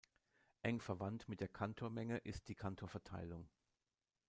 Eng 0.63 0.81
verwandt 0.81 1.29
mit 1.29 1.41
der 1.41 1.47
Cantormenge 1.47 2.17
ist 2.17 2.47
die 2.49 2.55
Cantor-Verteilung. 2.55 3.47